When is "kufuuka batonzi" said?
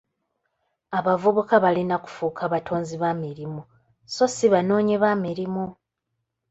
2.03-2.95